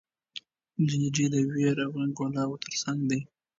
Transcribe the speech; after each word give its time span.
جنډې 0.87 1.25
د 1.33 1.35
ویر 1.51 1.77
او 1.85 1.91
انګولاوو 2.03 2.61
تر 2.63 2.73
څنګ 2.83 2.99
دي. 3.09 3.19